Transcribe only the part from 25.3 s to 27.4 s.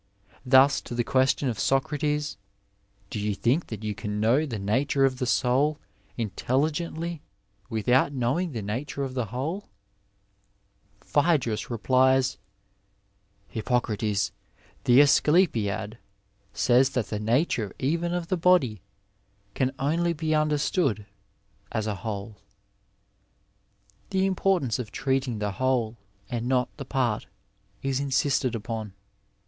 the whole and not the part